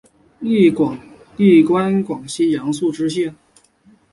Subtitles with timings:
[0.39, 0.71] 历
[1.61, 3.35] 官广西阳朔县知县。